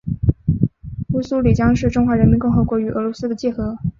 [1.13, 3.77] 乌苏里江是中华人民共和国与俄罗斯的界河。